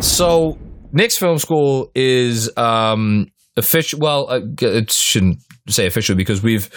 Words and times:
So, 0.00 0.56
Knicks 0.92 1.18
Film 1.18 1.38
School 1.38 1.90
is 1.94 2.56
um, 2.56 3.32
official. 3.56 3.98
Well, 3.98 4.30
uh, 4.30 4.40
it 4.60 4.92
shouldn't 4.92 5.38
say 5.68 5.86
official 5.86 6.14
because 6.14 6.40
we've. 6.40 6.70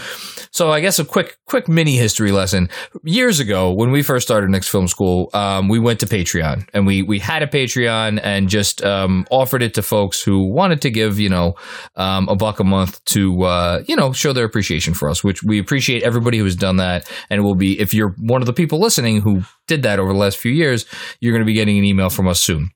So, 0.52 0.72
I 0.72 0.82
guess 0.82 0.98
a 0.98 1.06
quick, 1.06 1.38
quick 1.46 1.70
mini 1.70 1.98
history 1.98 2.32
lesson. 2.32 2.70
Years 3.04 3.40
ago, 3.40 3.74
when 3.74 3.92
we 3.92 4.02
first 4.02 4.28
started 4.28 4.50
Knicks 4.50 4.68
Film 4.68 4.88
School, 4.88 5.30
um, 5.34 5.70
we 5.70 5.80
went 5.80 6.00
to 6.00 6.08
Patreon 6.08 6.68
and 6.74 6.88
we 6.88 7.04
we 7.04 7.20
had 7.20 7.44
a 7.44 7.48
Patreon 7.48 8.20
and 8.24 8.50
just 8.50 8.84
um, 8.84 9.28
offered 9.30 9.62
it 9.62 9.76
to 9.76 9.84
folks 9.84 10.22
who 10.24 10.52
wanted 10.52 10.82
to 10.82 10.90
give 10.90 11.20
you 11.20 11.30
know 11.30 11.54
um, 11.96 12.28
a 12.28 12.36
buck 12.36 12.60
a 12.60 12.64
month 12.64 13.04
to 13.06 13.44
uh, 13.44 13.84
you 13.88 13.96
know 13.96 14.14
show 14.14 14.34
their 14.34 14.46
appreciation 14.46 14.96
for 14.96 15.10
us. 15.10 15.24
Which 15.24 15.44
we 15.44 15.60
appreciate 15.60 16.02
everybody 16.02 16.40
who 16.40 16.46
has 16.46 16.56
done 16.56 16.78
that, 16.78 17.10
and 17.30 17.40
it 17.40 17.44
will 17.44 17.56
be 17.56 17.80
if 17.80 17.94
you're 17.94 18.16
one 18.18 18.42
of 18.42 18.48
the 18.48 18.54
people 18.54 18.80
listening 18.80 19.22
who 19.22 19.44
did 19.68 19.84
that 19.84 20.00
over 20.00 20.12
the 20.12 20.20
last 20.20 20.38
few 20.38 20.52
years, 20.52 20.86
you're 21.20 21.34
going 21.34 21.44
to 21.44 21.46
be 21.46 21.54
getting 21.54 21.78
an 21.78 21.86
email 21.86 22.10
from 22.10 22.28
us 22.28 22.42
soon. 22.42 22.72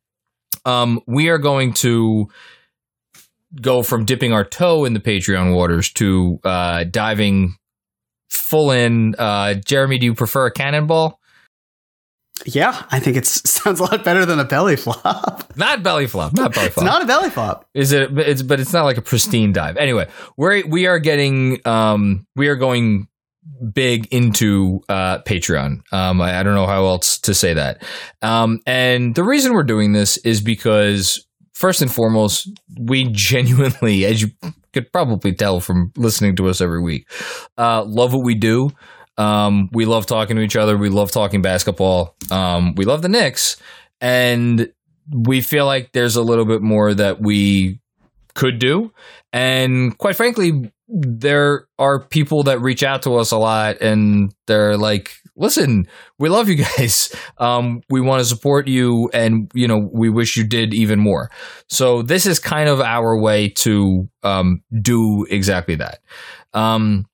Um, 0.65 1.01
we 1.05 1.29
are 1.29 1.37
going 1.37 1.73
to 1.73 2.29
go 3.61 3.83
from 3.83 4.05
dipping 4.05 4.33
our 4.33 4.43
toe 4.43 4.85
in 4.85 4.93
the 4.93 4.99
Patreon 4.99 5.55
waters 5.55 5.91
to 5.93 6.39
uh, 6.43 6.83
diving 6.85 7.55
full 8.29 8.71
in. 8.71 9.15
Uh, 9.17 9.53
Jeremy, 9.53 9.97
do 9.97 10.05
you 10.05 10.13
prefer 10.15 10.47
a 10.47 10.51
cannonball? 10.51 11.19
Yeah, 12.45 12.85
I 12.91 12.99
think 12.99 13.15
it 13.17 13.25
sounds 13.25 13.79
a 13.79 13.83
lot 13.83 14.03
better 14.03 14.25
than 14.25 14.39
a 14.39 14.43
belly 14.43 14.75
flop. 14.75 15.53
Not 15.57 15.83
belly 15.83 16.07
flop. 16.07 16.33
Not 16.33 16.53
belly 16.53 16.69
flop. 16.69 16.85
it's 16.85 16.93
not 16.93 17.01
a 17.03 17.05
belly 17.05 17.29
flop. 17.29 17.65
Is 17.73 17.93
it? 17.93 18.17
It's 18.17 18.41
but 18.41 18.59
it's 18.59 18.73
not 18.73 18.83
like 18.83 18.97
a 18.97 19.01
pristine 19.01 19.53
dive. 19.53 19.77
Anyway, 19.77 20.07
we're 20.35 20.67
we 20.67 20.85
are 20.85 20.99
getting 20.99 21.65
um 21.65 22.27
we 22.35 22.49
are 22.49 22.57
going 22.57 23.07
big 23.73 24.07
into 24.11 24.81
uh 24.89 25.19
Patreon. 25.19 25.81
Um 25.91 26.21
I, 26.21 26.39
I 26.39 26.43
don't 26.43 26.55
know 26.55 26.67
how 26.67 26.85
else 26.85 27.19
to 27.19 27.33
say 27.33 27.53
that. 27.53 27.83
Um 28.21 28.59
and 28.65 29.15
the 29.15 29.23
reason 29.23 29.53
we're 29.53 29.63
doing 29.63 29.93
this 29.93 30.17
is 30.17 30.41
because 30.41 31.25
first 31.53 31.81
and 31.81 31.91
foremost, 31.91 32.49
we 32.79 33.03
genuinely, 33.11 34.05
as 34.05 34.21
you 34.21 34.29
could 34.73 34.91
probably 34.91 35.33
tell 35.33 35.59
from 35.59 35.91
listening 35.95 36.35
to 36.37 36.47
us 36.47 36.61
every 36.61 36.81
week, 36.81 37.09
uh 37.57 37.83
love 37.83 38.13
what 38.13 38.23
we 38.23 38.35
do. 38.35 38.71
Um 39.17 39.69
we 39.71 39.85
love 39.85 40.05
talking 40.05 40.35
to 40.35 40.41
each 40.41 40.55
other. 40.55 40.77
We 40.77 40.89
love 40.89 41.11
talking 41.11 41.41
basketball. 41.41 42.15
Um 42.31 42.75
we 42.75 42.85
love 42.85 43.01
the 43.01 43.09
Knicks 43.09 43.57
and 44.01 44.71
we 45.11 45.41
feel 45.41 45.65
like 45.65 45.91
there's 45.91 46.15
a 46.15 46.23
little 46.23 46.45
bit 46.45 46.61
more 46.61 46.93
that 46.93 47.21
we 47.21 47.79
could 48.35 48.59
do. 48.59 48.91
And 49.33 49.97
quite 49.97 50.15
frankly, 50.15 50.71
there 50.87 51.67
are 51.79 51.99
people 51.99 52.43
that 52.43 52.59
reach 52.59 52.83
out 52.83 53.01
to 53.03 53.15
us 53.15 53.31
a 53.31 53.37
lot 53.37 53.81
and 53.81 54.33
they're 54.45 54.77
like, 54.77 55.15
listen, 55.35 55.87
we 56.19 56.29
love 56.29 56.47
you 56.47 56.55
guys. 56.77 57.13
Um, 57.39 57.81
we 57.89 58.01
want 58.01 58.19
to 58.19 58.25
support 58.25 58.67
you 58.67 59.09
and, 59.13 59.51
you 59.55 59.67
know, 59.67 59.89
we 59.91 60.09
wish 60.09 60.37
you 60.37 60.43
did 60.43 60.73
even 60.73 60.99
more. 60.99 61.31
So 61.67 62.01
this 62.01 62.25
is 62.25 62.39
kind 62.39 62.69
of 62.69 62.79
our 62.81 63.19
way 63.19 63.49
to, 63.49 64.07
um, 64.23 64.61
do 64.81 65.25
exactly 65.29 65.75
that. 65.75 65.99
Um, 66.53 67.05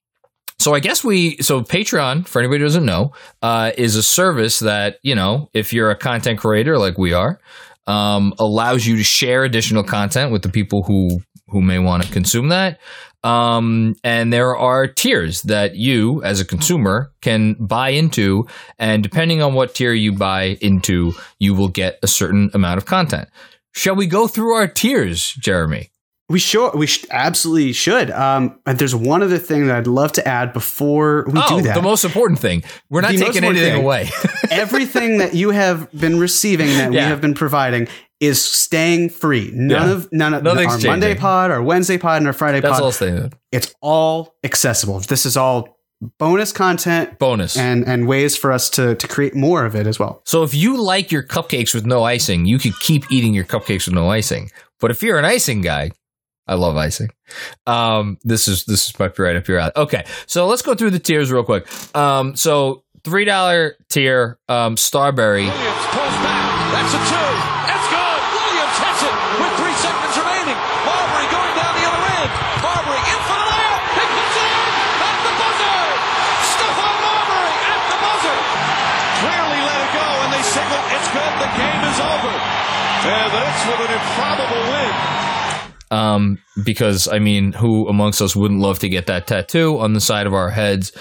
so 0.59 0.75
I 0.75 0.79
guess 0.79 1.03
we 1.03 1.37
so 1.37 1.61
Patreon 1.61 2.27
for 2.27 2.39
anybody 2.39 2.59
who 2.59 2.65
doesn't 2.65 2.85
know 2.85 3.13
uh, 3.41 3.71
is 3.79 3.95
a 3.95 4.03
service 4.03 4.59
that 4.59 4.99
you 5.01 5.15
know 5.15 5.49
if 5.53 5.73
you're 5.73 5.89
a 5.89 5.95
content 5.95 6.37
creator 6.37 6.77
like 6.77 6.99
we 6.99 7.13
are 7.13 7.39
um, 7.87 8.33
allows 8.39 8.85
you 8.85 8.97
to 8.97 9.03
share 9.03 9.43
additional 9.43 9.83
content 9.83 10.31
with 10.31 10.41
the 10.41 10.49
people 10.49 10.83
who 10.83 11.21
who 11.47 11.61
may 11.61 11.79
want 11.79 12.03
to 12.03 12.11
consume 12.11 12.49
that. 12.49 12.79
Um, 13.23 13.95
and 14.03 14.31
there 14.33 14.55
are 14.55 14.87
tiers 14.87 15.43
that 15.43 15.75
you, 15.75 16.23
as 16.23 16.39
a 16.39 16.45
consumer, 16.45 17.11
can 17.21 17.53
buy 17.59 17.89
into, 17.89 18.47
and 18.79 19.03
depending 19.03 19.41
on 19.41 19.53
what 19.53 19.75
tier 19.75 19.93
you 19.93 20.13
buy 20.13 20.57
into, 20.61 21.13
you 21.37 21.53
will 21.53 21.67
get 21.67 21.99
a 22.01 22.07
certain 22.07 22.49
amount 22.53 22.77
of 22.77 22.85
content. 22.85 23.29
Shall 23.73 23.95
we 23.95 24.07
go 24.07 24.27
through 24.27 24.53
our 24.53 24.67
tiers, 24.67 25.33
Jeremy? 25.33 25.90
We 26.31 26.39
sure 26.39 26.71
we 26.73 26.87
sh- 26.87 27.05
absolutely 27.11 27.73
should. 27.73 28.09
Um, 28.11 28.59
and 28.65 28.79
there's 28.79 28.95
one 28.95 29.21
other 29.21 29.37
thing 29.37 29.67
that 29.67 29.75
I'd 29.75 29.87
love 29.87 30.11
to 30.13 30.27
add 30.27 30.53
before 30.53 31.25
we 31.27 31.39
oh, 31.43 31.57
do 31.57 31.61
that. 31.63 31.75
the 31.75 31.81
most 31.81 32.03
important 32.05 32.39
thing. 32.39 32.63
We're 32.89 33.01
not 33.01 33.11
The 33.11 33.17
taking 33.19 33.43
anything 33.43 33.73
thing. 33.73 33.83
away. 33.83 34.09
Everything 34.51 35.17
that 35.19 35.33
you 35.35 35.51
have 35.51 35.91
been 35.91 36.19
receiving 36.19 36.67
that 36.77 36.91
Yeah. 36.93 37.05
we 37.05 37.09
have 37.09 37.21
been 37.21 37.33
providing 37.33 37.87
is 38.19 38.43
staying 38.43 39.09
free. 39.09 39.51
None 39.53 39.87
Yeah. 39.89 39.93
of 39.93 40.09
none 40.11 40.33
of 40.33 40.43
Nothing's 40.43 40.85
our 40.85 40.91
Monday 40.91 41.15
pod, 41.15 41.51
our 41.51 41.61
Wednesday 41.61 41.97
pod, 41.97 42.17
and 42.17 42.27
our 42.27 42.33
Friday 42.33 42.59
That's 42.59 42.73
pod. 42.75 42.83
all 42.83 42.91
staying. 42.91 43.33
It's 43.51 43.73
all 43.81 44.35
accessible. 44.43 44.99
This 44.99 45.25
is 45.25 45.35
all 45.35 45.77
bonus 46.17 46.51
content 46.51 47.19
Bonus. 47.19 47.55
and 47.57 47.85
and 47.87 48.07
ways 48.07 48.35
for 48.37 48.51
us 48.51 48.69
to 48.71 48.95
to 48.95 49.07
create 49.07 49.35
more 49.35 49.65
of 49.65 49.75
it 49.75 49.87
as 49.87 49.99
well. 49.99 50.21
So 50.25 50.43
if 50.43 50.53
you 50.53 50.81
like 50.81 51.11
your 51.11 51.23
cupcakes 51.23 51.73
with 51.73 51.85
no 51.85 52.03
icing, 52.03 52.45
you 52.45 52.59
could 52.59 52.79
keep 52.79 53.11
eating 53.11 53.33
your 53.33 53.45
cupcakes 53.45 53.85
with 53.87 53.95
no 53.95 54.09
icing. 54.09 54.49
But 54.79 54.91
if 54.91 55.01
you're 55.03 55.19
an 55.19 55.25
icing 55.25 55.61
guy, 55.61 55.91
I 56.47 56.55
love 56.55 56.75
icing. 56.75 57.09
Um, 57.65 58.17
this 58.23 58.47
is 58.47 58.65
this 58.65 58.89
is 58.89 58.99
might 58.99 59.17
right 59.19 59.35
up 59.35 59.47
your 59.47 59.59
alley. 59.59 59.71
Okay, 59.75 60.03
so 60.25 60.47
let's 60.47 60.61
go 60.61 60.75
through 60.75 60.91
the 60.91 60.99
tiers 60.99 61.31
real 61.31 61.43
quick. 61.43 61.67
Um, 61.95 62.35
so 62.35 62.83
three 63.03 63.25
dollar 63.25 63.77
tier, 63.89 64.39
um, 64.49 64.75
Starbury. 64.75 65.45
Williams 65.45 65.85
pulls 65.93 66.17
back. 66.25 66.49
That's 66.75 66.93
a 66.93 67.01
two. 67.07 67.31
It's 67.71 67.87
good. 67.93 68.19
Williams 68.35 68.77
hits 68.83 69.01
it 69.05 69.15
with 69.39 69.53
three 69.63 69.77
seconds 69.79 70.13
remaining. 70.17 70.59
Marbury 70.83 71.27
going 71.31 71.53
down 71.55 71.71
the 71.77 71.85
other 71.87 72.03
end. 72.19 72.31
Marbury 72.63 72.99
in 72.99 73.19
for 73.27 73.37
the 73.37 73.47
layup. 73.47 73.81
He 73.95 74.03
puts 74.11 74.35
it 74.35 74.51
in 74.51 74.69
at 75.07 75.17
the 75.23 75.33
buzzer. 75.39 75.79
Stephon 76.51 76.95
Marbury 76.99 77.53
at 77.69 77.81
the 77.85 77.97
buzzer. 78.01 78.37
Clearly 79.23 79.59
let 79.61 79.79
it 79.87 79.91
go, 79.95 80.07
and 80.25 80.29
they 80.35 80.43
signal 80.43 80.81
it's 80.99 81.09
good. 81.15 81.33
The 81.39 81.49
game 81.55 81.81
is 81.85 81.99
over. 82.01 82.33
And 83.01 83.29
Knicks 83.33 83.63
with 83.65 83.81
an 83.87 83.91
improbable. 83.97 84.60
Um, 85.91 86.39
because 86.63 87.07
I 87.07 87.19
mean, 87.19 87.51
who 87.51 87.87
amongst 87.87 88.21
us 88.21 88.35
wouldn't 88.35 88.61
love 88.61 88.79
to 88.79 88.89
get 88.89 89.07
that 89.07 89.27
tattoo 89.27 89.77
on 89.79 89.93
the 89.93 90.01
side 90.01 90.25
of 90.25 90.33
our 90.33 90.49
heads? 90.49 90.91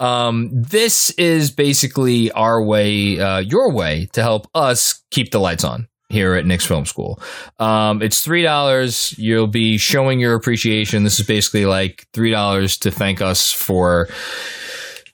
Um, 0.00 0.50
this 0.52 1.10
is 1.10 1.50
basically 1.50 2.32
our 2.32 2.62
way, 2.62 3.18
uh, 3.18 3.38
your 3.38 3.72
way 3.72 4.08
to 4.12 4.22
help 4.22 4.48
us 4.54 5.02
keep 5.10 5.30
the 5.30 5.38
lights 5.38 5.64
on 5.64 5.88
here 6.08 6.34
at 6.34 6.44
Knicks 6.44 6.66
Film 6.66 6.84
School. 6.84 7.20
Um, 7.60 8.02
it's 8.02 8.20
three 8.20 8.42
dollars. 8.42 9.16
You'll 9.16 9.46
be 9.46 9.78
showing 9.78 10.18
your 10.18 10.34
appreciation. 10.34 11.04
This 11.04 11.20
is 11.20 11.26
basically 11.26 11.64
like 11.64 12.06
three 12.12 12.32
dollars 12.32 12.76
to 12.78 12.90
thank 12.90 13.22
us 13.22 13.52
for 13.52 14.08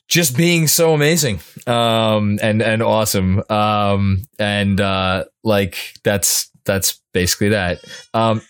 just 0.08 0.36
being 0.36 0.68
so 0.68 0.94
amazing 0.94 1.40
um 1.66 2.38
and 2.40 2.62
and 2.62 2.80
awesome 2.80 3.42
um 3.50 4.22
and 4.38 4.80
uh 4.80 5.24
like 5.42 5.94
that's 6.04 6.48
that's 6.64 7.00
basically 7.12 7.48
that 7.48 7.80
um 8.14 8.40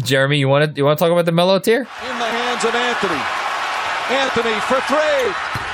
Jeremy, 0.00 0.38
you 0.38 0.48
want 0.48 0.74
to 0.74 0.76
you 0.76 0.84
want 0.84 0.98
to 0.98 1.04
talk 1.04 1.12
about 1.12 1.26
the 1.26 1.32
Melo 1.32 1.58
tier? 1.58 1.80
In 1.80 2.16
the 2.18 2.24
hands 2.32 2.64
of 2.64 2.74
Anthony. 2.74 3.20
Anthony 4.08 4.56
for 4.64 4.80
three. 4.88 5.24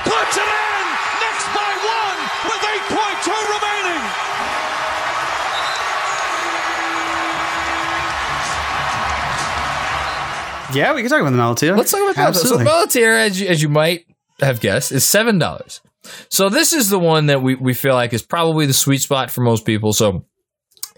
Puts 0.03 0.35
it 0.35 0.43
in. 0.43 0.85
Knicks 1.23 1.45
by 1.55 1.71
one 1.87 2.19
with 2.51 2.61
8.2 2.91 3.31
remaining. 3.31 4.03
Yeah, 10.75 10.93
we 10.93 11.01
can 11.01 11.09
talk 11.09 11.21
about 11.21 11.31
the 11.31 11.37
Melo 11.37 11.55
tier. 11.55 11.75
Let's 11.75 11.91
talk 11.91 12.01
about 12.01 12.15
that. 12.15 12.35
So 12.35 12.41
Absolutely. 12.41 12.63
Melo 12.65 12.85
tier, 12.85 13.11
as 13.11 13.39
you, 13.39 13.47
as 13.47 13.61
you 13.61 13.69
might 13.69 14.05
have 14.41 14.59
guessed, 14.59 14.91
is 14.91 15.03
seven 15.05 15.39
dollars. 15.39 15.81
So 16.29 16.49
this 16.49 16.73
is 16.73 16.89
the 16.89 16.99
one 16.99 17.25
that 17.27 17.41
we, 17.41 17.55
we 17.55 17.73
feel 17.73 17.93
like 17.93 18.13
is 18.13 18.21
probably 18.21 18.65
the 18.65 18.73
sweet 18.73 18.99
spot 19.01 19.31
for 19.31 19.41
most 19.41 19.65
people. 19.65 19.93
So 19.93 20.25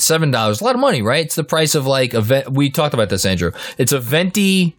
seven 0.02 0.32
dollars, 0.32 0.62
a 0.62 0.64
lot 0.64 0.76
of 0.76 0.82
money, 0.82 1.02
right? 1.02 1.26
It's 1.26 1.36
the 1.36 1.44
price 1.44 1.76
of 1.76 1.86
like 1.88 2.14
a 2.14 2.22
ve- 2.22 2.44
we 2.50 2.70
talked 2.70 2.94
about 2.94 3.10
this, 3.10 3.26
Andrew. 3.26 3.52
It's 3.78 3.92
a 3.92 4.00
venti 4.00 4.76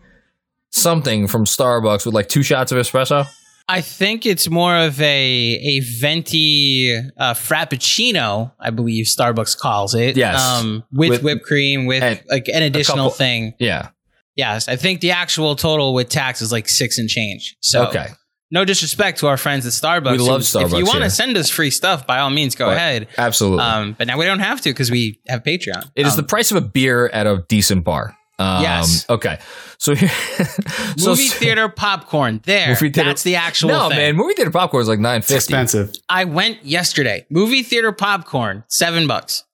something 0.71 1.27
from 1.29 1.45
Starbucks 1.45 2.05
with 2.07 2.15
like 2.15 2.29
two 2.29 2.43
shots 2.43 2.73
of 2.73 2.79
espresso. 2.79 3.27
I 3.69 3.81
think 3.81 4.27
it's 4.27 4.49
more 4.51 4.77
of 4.77 5.01
a 5.01 5.05
a 5.05 5.81
venti 5.81 6.95
uh, 7.17 7.35
frappuccino, 7.35 8.53
I 8.61 8.71
believe 8.71 9.07
Starbucks 9.07 9.57
calls 9.59 9.95
it. 9.95 10.17
Yes. 10.17 10.41
um, 10.41 10.83
with, 10.93 11.11
With- 11.11 11.23
whipped 11.23 11.45
cream, 11.45 11.87
with 11.87 12.03
and 12.03 12.21
like 12.29 12.49
an 12.49 12.63
additional 12.63 13.07
couple- 13.07 13.11
thing. 13.11 13.55
Yeah. 13.59 13.91
Yes, 14.35 14.67
I 14.67 14.77
think 14.77 15.01
the 15.03 15.11
actual 15.11 15.57
total 15.57 15.93
with 15.93 16.09
tax 16.09 16.41
is 16.41 16.51
like 16.51 16.67
six 16.69 16.99
and 16.99 17.09
change. 17.09 17.55
So 17.61 17.87
Okay. 17.89 18.09
No 18.53 18.65
disrespect 18.65 19.19
to 19.21 19.27
our 19.27 19.37
friends 19.37 19.67
at 19.67 19.73
Starbucks. 19.73 20.13
We 20.13 20.19
love 20.19 20.43
Starbucks. 20.43 20.67
If 20.67 20.79
you 20.79 20.85
want 20.85 20.99
to 20.99 21.05
yeah. 21.05 21.09
send 21.09 21.37
us 21.37 21.51
free 21.51 21.71
stuff, 21.71 22.07
by 22.07 22.19
all 22.21 22.31
means, 22.31 22.55
go 22.55 22.67
But- 22.67 22.77
ahead. 22.77 23.09
Absolutely. 23.19 23.65
Um, 23.65 23.95
but 23.99 24.07
now 24.07 24.17
we 24.19 24.25
don't 24.27 24.39
have 24.41 24.61
to 24.61 24.71
because 24.71 24.91
we 24.91 25.19
have 25.29 25.43
Patreon. 25.43 25.91
It 25.97 26.07
is 26.07 26.13
Um, 26.13 26.19
the 26.19 26.23
price 26.23 26.51
of 26.53 26.57
a 26.59 26.61
beer 26.61 27.09
at 27.09 27.27
a 27.27 27.45
decent 27.49 27.83
bar. 27.85 28.17
Um, 28.39 28.63
Yes. 28.63 29.07
Okay. 29.09 29.39
So 29.79 29.95
here, 29.95 30.09
so 30.97 31.11
movie 31.11 31.29
theater 31.29 31.69
popcorn. 31.69 32.41
There, 32.45 32.69
Movie 32.69 32.91
theater- 32.91 33.09
that's 33.11 33.23
the 33.25 33.37
actual. 33.37 33.69
No, 33.71 33.89
thing. 33.89 33.99
man, 33.99 34.17
movie 34.17 34.35
theater 34.35 34.51
popcorn 34.51 34.81
is 34.83 34.89
like 34.89 34.99
nine 35.01 35.19
It's 35.21 35.31
expensive. 35.31 35.93
I 36.09 36.25
went 36.25 36.65
yesterday. 36.65 37.27
Movie 37.31 37.63
theater 37.63 37.93
popcorn, 37.93 38.65
seven 38.69 39.07
bucks 39.07 39.45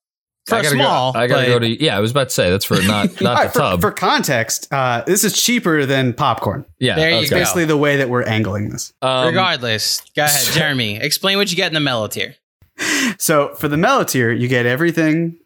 for 0.49 0.57
I 0.57 0.59
a 0.61 0.63
gotta 0.63 0.75
small. 0.75 1.13
Go, 1.13 1.19
I 1.19 1.27
gotta 1.27 1.43
but- 1.43 1.49
go 1.49 1.59
to. 1.61 1.83
Yeah, 1.85 1.97
I 1.97 2.01
was 2.01 2.11
about 2.11 2.29
to 2.29 2.35
say 2.35 2.51
that's 2.51 2.65
for 2.65 2.81
not 2.83 3.21
not 3.21 3.23
All 3.23 3.35
right, 3.35 3.45
the 3.47 3.53
for, 3.53 3.59
tub. 3.59 3.81
for 3.81 3.91
context, 3.93 4.73
uh, 4.73 5.03
this 5.07 5.25
is 5.25 5.33
cheaper 5.35 5.87
than 5.87 6.13
popcorn. 6.15 6.65
yeah, 6.79 6.97
There 6.97 7.11
you 7.11 7.17
okay. 7.19 7.29
go. 7.29 7.37
Basically, 7.37 7.65
the 7.65 7.77
way 7.77 7.97
that 7.97 8.09
we're 8.09 8.25
angling 8.25 8.71
this. 8.71 8.93
Um, 9.03 9.27
Regardless, 9.29 10.01
go 10.17 10.25
ahead, 10.25 10.47
Jeremy. 10.55 10.97
Explain 10.97 11.39
what 11.39 11.51
you 11.51 11.57
get 11.57 11.69
in 11.69 11.75
the 11.75 11.81
Melo 11.81 12.09
tier. 12.09 12.35
So 13.19 13.55
for 13.55 13.67
the 13.69 13.77
Melo 13.77 14.05
tier, 14.05 14.31
you 14.31 14.47
get 14.49 14.65
everything 14.65 15.37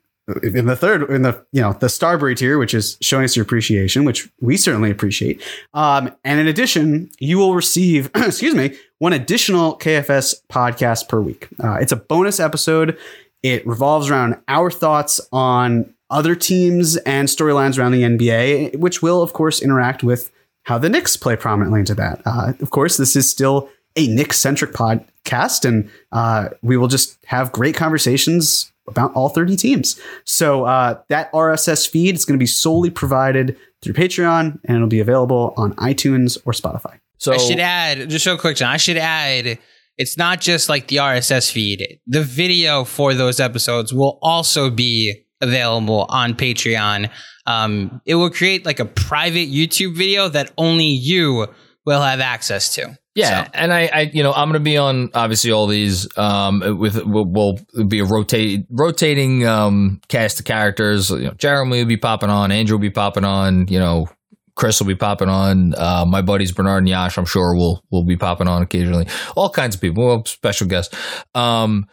in 0.43 0.67
the 0.67 0.77
third 0.77 1.09
in 1.11 1.23
the 1.23 1.45
you 1.53 1.61
know 1.61 1.73
the 1.73 1.89
Starbury 1.89 2.35
tier 2.37 2.57
which 2.59 2.75
is 2.75 2.97
showing 3.01 3.25
us 3.25 3.35
your 3.35 3.43
appreciation 3.43 4.05
which 4.05 4.31
we 4.41 4.57
certainly 4.57 4.89
appreciate 4.91 5.43
um, 5.75 6.15
and 6.25 6.39
in 6.39 6.47
addition 6.47 7.11
you 7.19 7.39
will 7.39 7.55
receive 7.57 8.09
excuse 8.15 8.55
me 8.55 8.77
one 8.99 9.13
additional 9.13 9.77
kfs 9.79 10.35
podcast 10.49 11.09
per 11.09 11.21
week 11.21 11.49
uh, 11.65 11.75
it's 11.81 11.91
a 11.91 11.97
bonus 11.97 12.39
episode 12.39 12.97
it 13.43 13.67
revolves 13.67 14.11
around 14.11 14.37
our 14.49 14.71
thoughts 14.71 15.21
on 15.33 15.93
other 16.11 16.35
teams 16.35 16.97
and 16.99 17.29
storylines 17.29 17.79
around 17.79 17.93
the 17.93 18.03
nba 18.03 18.77
which 18.77 19.01
will 19.03 19.23
of 19.23 19.33
course 19.33 19.63
interact 19.63 20.03
with 20.03 20.31
how 20.65 20.79
the 20.79 20.89
Knicks 20.89 21.17
play 21.17 21.37
prominently 21.37 21.81
into 21.81 21.95
that. 21.95 22.23
Uh, 22.25 22.53
of 22.61 22.71
course, 22.71 22.97
this 22.97 23.17
is 23.17 23.31
still 23.31 23.69
a 23.97 24.07
Knicks 24.07 24.39
centric 24.39 24.73
podcast, 24.73 25.65
and 25.65 25.91
uh, 26.13 26.51
we 26.63 26.77
will 26.77 26.89
just 26.89 27.19
have 27.27 27.53
great 27.53 27.75
conversations 27.75 28.73
about 28.89 29.13
all 29.15 29.29
30 29.29 29.57
teams. 29.57 30.01
So 30.25 30.65
uh, 30.65 31.01
that 31.09 31.31
RSS 31.33 31.89
feed 31.89 32.15
is 32.15 32.25
going 32.25 32.39
to 32.39 32.43
be 32.43 32.47
solely 32.47 32.91
provided 32.91 33.57
through 33.81 33.95
Patreon, 33.95 34.61
and 34.65 34.77
it'll 34.77 34.89
be 34.89 35.01
available 35.01 35.55
on 35.57 35.75
iTunes 35.75 36.39
or 36.45 36.53
Spotify. 36.53 36.99
So 37.19 37.33
I 37.33 37.37
should 37.37 37.61
add 37.61 38.09
just 38.09 38.27
real 38.27 38.37
quick, 38.37 38.57
John. 38.57 38.71
I 38.71 38.79
should 38.79 38.97
add 38.97 39.59
it's 39.99 40.17
not 40.17 40.41
just 40.41 40.69
like 40.69 40.89
the 40.89 40.97
RSS 40.97 41.51
feed. 41.53 42.01
The 42.07 42.23
video 42.23 42.85
for 42.85 43.15
those 43.15 43.41
episodes 43.41 43.93
will 43.93 44.19
also 44.23 44.71
be 44.71 45.25
available 45.41 46.07
on 46.09 46.35
Patreon. 46.35 47.11
Um, 47.47 48.01
it 48.07 48.15
will 48.15 48.31
create 48.31 48.65
like 48.65 48.81
a 48.81 48.85
private 48.85 49.49
YouTube 49.51 49.97
video 49.97 50.29
that 50.29 50.53
only 50.57 50.87
you 50.87 51.49
will 51.85 52.01
have 52.01 52.21
access 52.21 52.75
to. 52.77 52.97
Yeah, 53.15 53.45
So- 53.45 53.51
and 53.55 53.73
I, 53.75 53.91
I, 53.93 54.01
you 54.15 54.23
know, 54.23 54.33
I'm 54.33 54.49
going 54.49 54.55
to 54.55 54.65
be 54.65 54.79
on 54.79 55.11
obviously 55.13 55.51
all 55.53 55.67
these. 55.67 56.07
Um, 56.17 56.79
with 56.79 57.05
we'll, 57.05 57.27
we'll 57.27 57.59
be 57.87 57.99
a 57.99 58.05
rotate 58.05 58.65
rotating 58.71 59.47
um 59.47 60.01
cast 60.09 60.39
of 60.41 60.47
characters. 60.47 61.11
You 61.11 61.25
know, 61.25 61.35
Jeremy 61.35 61.81
will 61.81 61.87
be 61.89 61.99
popping 61.99 62.31
on, 62.31 62.51
Andrew 62.53 62.77
will 62.79 62.83
be 62.83 62.91
popping 62.91 63.25
on. 63.25 63.67
You 63.69 63.81
know, 63.81 64.07
Chris 64.55 64.81
will 64.81 64.87
be 64.87 64.95
popping 64.95 65.29
on. 65.29 65.75
Uh, 65.77 66.05
my 66.07 66.23
buddies 66.23 66.53
Bernard 66.53 66.79
and 66.79 66.89
Yash, 66.89 67.17
I'm 67.17 67.25
sure 67.25 67.55
will 67.55 67.83
will 67.91 68.05
be 68.05 68.17
popping 68.17 68.49
on 68.49 68.63
occasionally. 68.63 69.07
All 69.37 69.51
kinds 69.51 69.75
of 69.75 69.81
people, 69.81 70.07
well, 70.07 70.25
special 70.25 70.67
guests. 70.67 70.97
Um, 71.35 71.87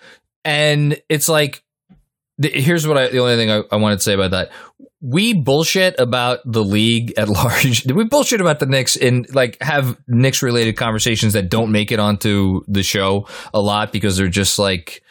and 0.44 1.02
it's 1.10 1.30
like, 1.30 1.64
th- 2.42 2.54
here's 2.54 2.88
what 2.88 2.98
I 2.98 3.08
the 3.10 3.20
only 3.20 3.36
thing 3.36 3.52
I, 3.52 3.64
I 3.72 3.78
wanted 3.78 3.98
to 3.98 4.04
say 4.04 4.14
about 4.14 4.32
that 4.32 4.52
we 5.02 5.34
bullshit 5.34 5.98
about 6.00 6.40
the 6.46 6.64
league 6.64 7.14
at 7.18 7.30
large. 7.30 7.86
We 7.86 8.04
bullshit 8.04 8.42
about 8.42 8.60
the 8.60 8.66
Knicks 8.66 8.98
and 8.98 9.34
like 9.34 9.58
have 9.62 9.98
Knicks 10.08 10.44
related 10.44 10.76
conversations 10.76 11.34
that 11.34 11.50
don't 11.50 11.72
make 11.72 11.92
it 11.92 12.00
onto 12.00 12.62
the 12.68 12.84
show 12.84 13.28
a 13.54 13.60
lot 13.60 13.92
because 13.92 14.18
they're 14.18 14.28
just 14.28 14.60
like 14.60 15.04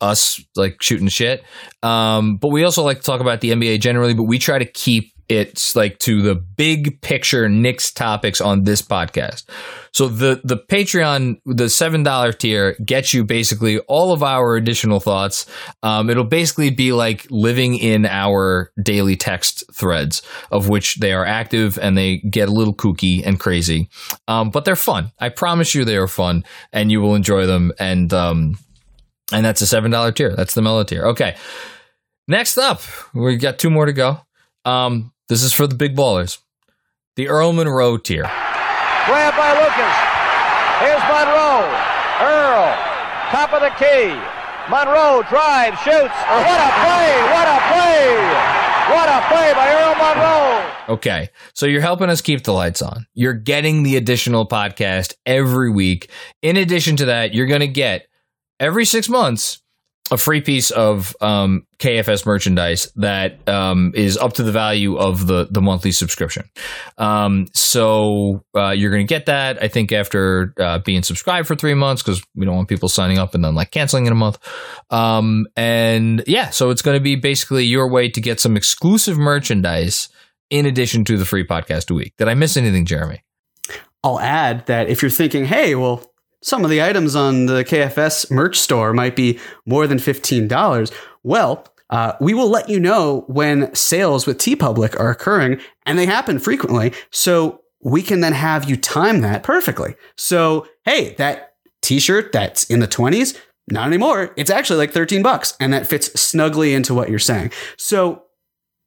us 0.00 0.42
like 0.56 0.82
shooting 0.82 1.08
shit. 1.08 1.44
Um, 1.82 2.36
but 2.36 2.48
we 2.48 2.64
also 2.64 2.82
like 2.82 2.98
to 2.98 3.02
talk 3.02 3.20
about 3.20 3.40
the 3.40 3.50
NBA 3.50 3.80
generally, 3.80 4.14
but 4.14 4.24
we 4.24 4.38
try 4.38 4.58
to 4.58 4.64
keep 4.64 5.12
it 5.30 5.72
like 5.76 5.98
to 6.00 6.22
the 6.22 6.34
big 6.34 7.00
picture 7.02 7.48
Knicks 7.48 7.92
topics 7.92 8.40
on 8.40 8.64
this 8.64 8.82
podcast. 8.82 9.44
So 9.92 10.08
the 10.08 10.40
the 10.42 10.56
Patreon, 10.56 11.40
the 11.46 11.68
seven 11.68 12.02
dollar 12.02 12.32
tier 12.32 12.76
gets 12.84 13.14
you 13.14 13.24
basically 13.24 13.78
all 13.80 14.12
of 14.12 14.22
our 14.22 14.56
additional 14.56 14.98
thoughts. 14.98 15.46
Um, 15.82 16.10
it'll 16.10 16.24
basically 16.24 16.70
be 16.70 16.92
like 16.92 17.26
living 17.30 17.76
in 17.76 18.06
our 18.06 18.72
daily 18.82 19.16
text 19.16 19.64
threads, 19.72 20.22
of 20.50 20.68
which 20.68 20.96
they 20.96 21.12
are 21.12 21.24
active 21.24 21.78
and 21.78 21.96
they 21.96 22.18
get 22.18 22.48
a 22.48 22.52
little 22.52 22.74
kooky 22.74 23.24
and 23.24 23.38
crazy, 23.38 23.88
um, 24.26 24.50
but 24.50 24.64
they're 24.64 24.76
fun. 24.76 25.12
I 25.20 25.28
promise 25.28 25.74
you, 25.74 25.84
they 25.84 25.96
are 25.96 26.08
fun, 26.08 26.44
and 26.72 26.90
you 26.90 27.00
will 27.00 27.14
enjoy 27.14 27.46
them. 27.46 27.72
And 27.78 28.12
um, 28.12 28.58
and 29.32 29.44
that's 29.44 29.60
a 29.60 29.66
seven 29.66 29.92
dollar 29.92 30.10
tier. 30.10 30.34
That's 30.34 30.54
the 30.54 30.62
Melo 30.62 30.82
tier. 30.82 31.06
Okay. 31.06 31.36
Next 32.26 32.58
up, 32.58 32.82
we 33.14 33.36
got 33.36 33.58
two 33.58 33.70
more 33.70 33.86
to 33.86 33.92
go. 33.92 34.20
Um, 34.64 35.12
this 35.30 35.44
is 35.44 35.52
for 35.52 35.68
the 35.68 35.76
big 35.76 35.94
ballers. 35.94 36.38
The 37.14 37.28
Earl 37.28 37.52
Monroe 37.52 37.96
tier. 37.98 38.24
Grab 38.24 39.34
by 39.38 39.54
Lucas. 39.54 39.96
Here's 40.82 41.02
Monroe. 41.06 41.70
Earl. 42.18 42.74
Top 43.30 43.52
of 43.54 43.62
the 43.62 43.70
key. 43.78 44.10
Monroe 44.68 45.22
drives, 45.30 45.78
shoots. 45.82 46.18
Oh, 46.26 46.42
what 46.42 46.58
a 46.58 46.70
play! 46.82 47.10
What 47.30 47.46
a 47.46 47.58
play! 47.70 48.60
What 48.90 49.08
a 49.08 49.20
play 49.28 49.52
by 49.54 49.72
Earl 49.72 49.94
Monroe! 49.94 50.94
Okay. 50.94 51.28
So 51.54 51.66
you're 51.66 51.80
helping 51.80 52.10
us 52.10 52.20
keep 52.20 52.42
the 52.42 52.52
lights 52.52 52.82
on. 52.82 53.06
You're 53.14 53.32
getting 53.32 53.84
the 53.84 53.96
additional 53.96 54.48
podcast 54.48 55.14
every 55.24 55.70
week. 55.70 56.10
In 56.42 56.56
addition 56.56 56.96
to 56.96 57.04
that, 57.04 57.34
you're 57.34 57.46
going 57.46 57.60
to 57.60 57.68
get 57.68 58.08
every 58.58 58.84
six 58.84 59.08
months 59.08 59.62
a 60.10 60.16
free 60.16 60.40
piece 60.40 60.70
of 60.70 61.16
um, 61.20 61.66
KFS 61.78 62.26
merchandise 62.26 62.90
that 62.96 63.48
um, 63.48 63.92
is 63.94 64.16
up 64.16 64.34
to 64.34 64.42
the 64.42 64.52
value 64.52 64.96
of 64.96 65.26
the 65.26 65.46
the 65.50 65.60
monthly 65.60 65.92
subscription. 65.92 66.48
Um, 66.98 67.46
so 67.54 68.44
uh, 68.56 68.70
you're 68.70 68.90
going 68.90 69.06
to 69.06 69.08
get 69.12 69.26
that. 69.26 69.62
I 69.62 69.68
think 69.68 69.92
after 69.92 70.52
uh, 70.58 70.78
being 70.80 71.02
subscribed 71.02 71.46
for 71.46 71.54
three 71.54 71.74
months 71.74 72.02
because 72.02 72.22
we 72.34 72.44
don't 72.44 72.56
want 72.56 72.68
people 72.68 72.88
signing 72.88 73.18
up 73.18 73.34
and 73.34 73.44
then 73.44 73.54
like 73.54 73.70
canceling 73.70 74.06
in 74.06 74.12
a 74.12 74.16
month. 74.16 74.38
Um, 74.90 75.46
and 75.56 76.24
yeah, 76.26 76.50
so 76.50 76.70
it's 76.70 76.82
going 76.82 76.96
to 76.96 77.02
be 77.02 77.16
basically 77.16 77.64
your 77.64 77.88
way 77.88 78.08
to 78.08 78.20
get 78.20 78.40
some 78.40 78.56
exclusive 78.56 79.16
merchandise 79.16 80.08
in 80.50 80.66
addition 80.66 81.04
to 81.04 81.16
the 81.16 81.24
free 81.24 81.46
podcast 81.46 81.90
a 81.90 81.94
week. 81.94 82.14
Did 82.18 82.28
I 82.28 82.34
miss 82.34 82.56
anything, 82.56 82.84
Jeremy? 82.84 83.22
I'll 84.02 84.20
add 84.20 84.66
that 84.66 84.88
if 84.88 85.02
you're 85.02 85.10
thinking, 85.10 85.44
hey, 85.44 85.74
well, 85.74 86.09
some 86.42 86.64
of 86.64 86.70
the 86.70 86.82
items 86.82 87.14
on 87.14 87.46
the 87.46 87.64
KFS 87.64 88.30
merch 88.30 88.58
store 88.58 88.92
might 88.92 89.16
be 89.16 89.38
more 89.66 89.86
than 89.86 89.98
$15, 89.98 90.92
well, 91.22 91.66
uh, 91.90 92.14
we 92.20 92.34
will 92.34 92.48
let 92.48 92.68
you 92.68 92.78
know 92.80 93.24
when 93.26 93.74
sales 93.74 94.26
with 94.26 94.38
TeePublic 94.38 94.98
are 94.98 95.10
occurring, 95.10 95.60
and 95.84 95.98
they 95.98 96.06
happen 96.06 96.38
frequently. 96.38 96.92
So 97.10 97.62
we 97.82 98.02
can 98.02 98.20
then 98.20 98.32
have 98.32 98.68
you 98.68 98.76
time 98.76 99.20
that 99.22 99.42
perfectly. 99.42 99.96
So, 100.16 100.66
hey, 100.84 101.14
that 101.14 101.54
t 101.82 101.98
shirt 101.98 102.32
that's 102.32 102.64
in 102.64 102.80
the 102.80 102.88
20s, 102.88 103.36
not 103.70 103.88
anymore. 103.88 104.32
It's 104.36 104.50
actually 104.50 104.78
like 104.78 104.92
13 104.92 105.22
bucks, 105.22 105.56
and 105.58 105.72
that 105.72 105.86
fits 105.86 106.18
snugly 106.20 106.74
into 106.74 106.94
what 106.94 107.10
you're 107.10 107.18
saying. 107.18 107.50
So, 107.76 108.24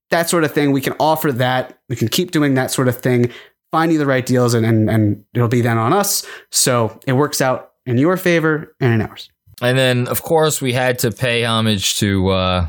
that 0.09 0.29
sort 0.29 0.43
of 0.43 0.51
thing, 0.51 0.71
we 0.71 0.81
can 0.81 0.93
offer 0.99 1.31
that. 1.31 1.79
We 1.89 1.95
can 1.95 2.07
keep 2.07 2.31
doing 2.31 2.53
that 2.53 2.69
sort 2.69 2.87
of 2.87 2.99
thing 2.99 3.31
find 3.73 3.91
you 3.91 3.97
the 3.97 4.05
right 4.05 4.23
deals 4.23 4.53
and, 4.53 4.67
and 4.67 4.87
and 4.87 5.25
it'll 5.33 5.47
be 5.47 5.61
then 5.61 5.79
on 5.79 5.93
us. 5.93 6.23
So 6.51 6.99
it 7.07 7.13
works 7.13 7.41
out 7.41 7.71
in 7.87 7.97
your 7.97 8.17
favor 8.17 8.75
and 8.79 8.93
in 8.93 9.01
ours. 9.01 9.31
And 9.61 9.75
then, 9.77 10.07
of 10.07 10.21
course, 10.21 10.61
we 10.61 10.73
had 10.73 10.99
to 10.99 11.11
pay 11.11 11.43
homage 11.43 11.97
to 11.97 12.29
uh, 12.29 12.67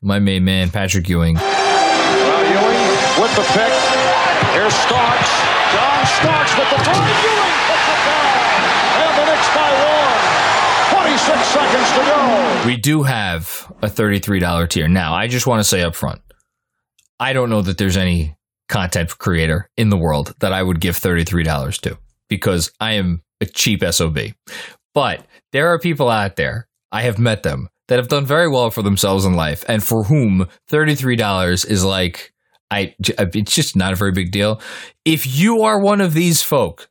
my 0.00 0.20
main 0.20 0.44
man, 0.44 0.70
Patrick 0.70 1.08
Ewing. 1.08 1.34
Well, 1.34 2.44
Ewing 2.46 2.86
with 3.20 3.34
the 3.34 3.42
pick. 3.50 3.72
Here's 4.54 4.74
Starks. 4.74 5.32
John 5.74 6.06
Starks 6.22 6.54
with 6.54 6.70
the 6.70 6.78
drive. 6.84 7.18
Ewing 7.26 7.58
puts 7.66 7.86
it 7.90 8.00
down. 8.06 8.30
And 9.02 9.12
the 9.18 9.24
Knicks 9.26 9.50
by 9.58 9.70
one. 9.90 11.02
26 11.02 11.34
seconds 11.50 11.90
to 11.98 12.02
go. 12.06 12.66
We 12.66 12.76
do 12.76 13.02
have 13.02 13.72
a 13.82 13.88
$33 13.88 14.68
tier. 14.68 14.86
Now, 14.86 15.14
I 15.14 15.26
just 15.26 15.48
want 15.48 15.58
to 15.58 15.64
say 15.64 15.82
up 15.82 15.96
front, 15.96 16.20
I 17.18 17.32
don't 17.32 17.50
know 17.50 17.62
that 17.62 17.76
there's 17.76 17.96
any 17.96 18.36
content 18.68 19.18
creator 19.18 19.68
in 19.76 19.90
the 19.90 19.96
world 19.96 20.34
that 20.40 20.52
I 20.52 20.62
would 20.62 20.80
give 20.80 20.96
$33 20.96 21.80
to 21.82 21.98
because 22.28 22.72
I 22.80 22.92
am 22.92 23.22
a 23.40 23.46
cheap 23.46 23.82
SOB. 23.84 24.18
But 24.94 25.26
there 25.52 25.68
are 25.68 25.78
people 25.78 26.08
out 26.08 26.36
there, 26.36 26.68
I 26.92 27.02
have 27.02 27.18
met 27.18 27.42
them, 27.42 27.68
that 27.88 27.98
have 27.98 28.08
done 28.08 28.24
very 28.24 28.48
well 28.48 28.70
for 28.70 28.82
themselves 28.82 29.24
in 29.24 29.34
life 29.34 29.64
and 29.68 29.82
for 29.82 30.04
whom 30.04 30.48
$33 30.70 31.68
is 31.68 31.84
like, 31.84 32.32
I, 32.70 32.94
it's 32.98 33.54
just 33.54 33.76
not 33.76 33.92
a 33.92 33.96
very 33.96 34.12
big 34.12 34.30
deal. 34.30 34.60
If 35.04 35.26
you 35.26 35.62
are 35.62 35.78
one 35.78 36.00
of 36.00 36.14
these 36.14 36.42
folk, 36.42 36.88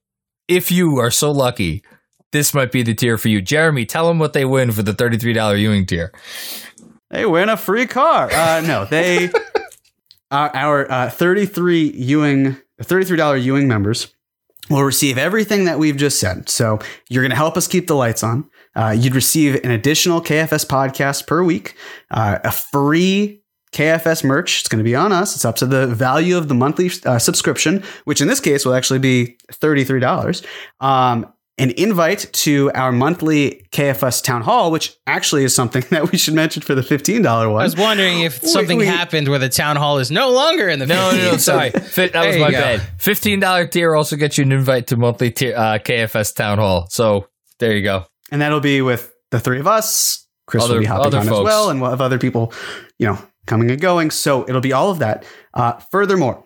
if 0.47 0.71
you 0.71 0.97
are 0.97 1.11
so 1.11 1.31
lucky, 1.31 1.83
this 2.31 2.53
might 2.53 2.71
be 2.71 2.83
the 2.83 2.93
tier 2.93 3.17
for 3.17 3.29
you. 3.29 3.41
Jeremy, 3.41 3.85
tell 3.85 4.07
them 4.07 4.19
what 4.19 4.33
they 4.33 4.45
win 4.45 4.71
for 4.71 4.83
the 4.83 4.93
$33 4.93 5.59
Ewing 5.59 5.85
tier. 5.85 6.11
They 7.09 7.25
win 7.25 7.49
a 7.49 7.57
free 7.57 7.85
car. 7.85 8.31
Uh, 8.31 8.61
no, 8.61 8.85
they 8.85 9.29
uh, 10.33 10.49
our 10.53 10.91
uh, 10.91 11.09
33 11.09 11.91
Ewing 11.91 12.57
$33 12.81 13.43
Ewing 13.43 13.67
members 13.67 14.13
will 14.69 14.83
receive 14.83 15.17
everything 15.17 15.65
that 15.65 15.77
we've 15.77 15.97
just 15.97 16.19
said. 16.19 16.49
So 16.49 16.79
you're 17.09 17.21
going 17.21 17.31
to 17.31 17.35
help 17.35 17.57
us 17.57 17.67
keep 17.67 17.87
the 17.87 17.95
lights 17.95 18.23
on. 18.23 18.49
Uh, 18.75 18.95
you'd 18.97 19.15
receive 19.15 19.55
an 19.63 19.71
additional 19.71 20.21
KFS 20.21 20.65
podcast 20.65 21.27
per 21.27 21.43
week, 21.43 21.75
uh, 22.11 22.39
a 22.43 22.51
free 22.51 23.43
KFS 23.73 24.23
merch. 24.23 24.61
It's 24.61 24.69
going 24.69 24.83
to 24.83 24.83
be 24.83 24.95
on 24.95 25.11
us. 25.11 25.35
It's 25.35 25.45
up 25.45 25.55
to 25.57 25.65
the 25.65 25.87
value 25.87 26.37
of 26.37 26.47
the 26.47 26.55
monthly 26.55 26.89
uh, 27.05 27.19
subscription, 27.19 27.83
which 28.05 28.21
in 28.21 28.27
this 28.27 28.39
case 28.39 28.65
will 28.65 28.73
actually 28.73 28.99
be 28.99 29.37
$33. 29.51 30.45
Um, 30.79 31.31
an 31.59 31.69
invite 31.71 32.31
to 32.33 32.71
our 32.73 32.91
monthly 32.91 33.67
KFS 33.71 34.23
town 34.23 34.41
hall, 34.41 34.71
which 34.71 34.95
actually 35.05 35.43
is 35.43 35.53
something 35.55 35.83
that 35.91 36.11
we 36.11 36.17
should 36.17 36.33
mention 36.33 36.61
for 36.63 36.73
the 36.73 36.81
$15 36.81 37.23
one. 37.51 37.61
I 37.61 37.63
was 37.63 37.77
wondering 37.77 38.21
if 38.21 38.41
We- 38.41 38.47
something 38.49 38.77
we- 38.79 38.85
happened 38.87 39.27
where 39.27 39.37
the 39.39 39.49
town 39.49 39.75
hall 39.75 39.99
is 39.99 40.09
no 40.09 40.31
longer 40.31 40.67
in 40.67 40.79
the 40.79 40.87
No, 40.87 41.11
no, 41.11 41.17
no, 41.17 41.23
15. 41.31 41.39
sorry. 41.39 41.69
Fit, 41.71 42.13
that 42.13 42.25
was 42.25 42.37
my 42.37 42.49
go. 42.51 42.59
bad. 42.59 42.81
Fifteen 42.97 43.39
dollar 43.39 43.67
tier 43.67 43.95
also 43.95 44.15
gets 44.15 44.37
you 44.37 44.43
an 44.45 44.51
invite 44.51 44.87
to 44.87 44.97
monthly 44.97 45.29
tier, 45.31 45.55
uh, 45.55 45.77
KFS 45.77 46.33
town 46.35 46.57
hall. 46.57 46.87
So 46.89 47.27
there 47.59 47.73
you 47.75 47.83
go. 47.83 48.05
and 48.31 48.41
that'll 48.41 48.59
be 48.59 48.81
with 48.81 49.13
the 49.29 49.39
three 49.39 49.59
of 49.59 49.67
us, 49.67 50.27
Chris 50.47 50.63
Other- 50.63 50.73
will 50.75 50.79
be 50.81 50.85
hopping 50.87 51.05
other 51.07 51.17
on 51.19 51.23
as 51.23 51.29
folks. 51.29 51.45
well, 51.45 51.69
and 51.69 51.79
we'll 51.81 51.91
have 51.91 52.01
other 52.01 52.17
people, 52.17 52.51
you 52.97 53.05
know, 53.07 53.17
coming 53.45 53.69
and 53.69 53.79
going. 53.79 54.09
So 54.11 54.43
it'll 54.49 54.59
be 54.61 54.73
all 54.73 54.89
of 54.89 54.99
that. 54.99 55.23
Uh, 55.53 55.73
furthermore, 55.91 56.43